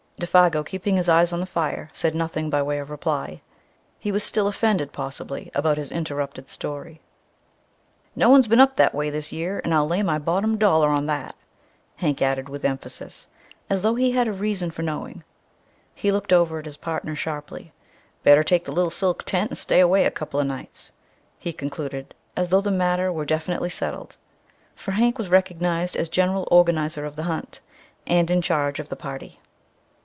[0.21, 3.41] Défago, keeping his eyes on the fire, said nothing by way of reply.
[3.97, 7.01] He was still offended, possibly, about his interrupted story.
[8.15, 11.07] "No one's been up that way this year, an' I'll lay my bottom dollar on
[11.07, 11.35] that!"
[11.95, 13.29] Hank added with emphasis,
[13.67, 15.23] as though he had a reason for knowing.
[15.95, 17.73] He looked over at his partner sharply.
[18.21, 20.91] "Better take the little silk tent and stay away a couple o' nights,"
[21.39, 24.17] he concluded, as though the matter were definitely settled.
[24.75, 27.59] For Hank was recognized as general organizer of the hunt,
[28.05, 29.39] and in charge of the party.